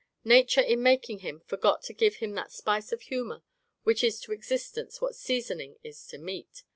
[0.25, 3.43] Nature in making him forgot to give him that spice of humour
[3.83, 6.63] which is to existence what seasoning is to meat.